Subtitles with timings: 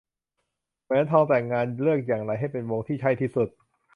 [0.85, 3.49] แหวนทองแต่งงาน เลือกอย่างไรให้เป็นวงที่ใช่ที่สุด